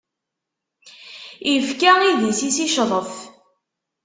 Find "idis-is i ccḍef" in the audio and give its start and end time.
2.09-3.13